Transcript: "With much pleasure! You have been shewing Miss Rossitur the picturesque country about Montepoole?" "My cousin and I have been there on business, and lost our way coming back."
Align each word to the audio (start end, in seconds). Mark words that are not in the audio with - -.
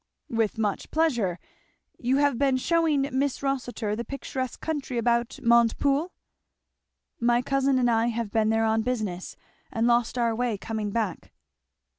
"With 0.31 0.57
much 0.57 0.89
pleasure! 0.89 1.37
You 1.99 2.17
have 2.17 2.39
been 2.39 2.57
shewing 2.57 3.07
Miss 3.11 3.43
Rossitur 3.43 3.95
the 3.95 4.03
picturesque 4.03 4.59
country 4.59 4.97
about 4.97 5.37
Montepoole?" 5.43 6.11
"My 7.19 7.43
cousin 7.43 7.77
and 7.77 7.87
I 7.87 8.07
have 8.07 8.31
been 8.31 8.49
there 8.49 8.65
on 8.65 8.81
business, 8.81 9.35
and 9.71 9.85
lost 9.85 10.17
our 10.17 10.33
way 10.35 10.57
coming 10.57 10.89
back." 10.89 11.31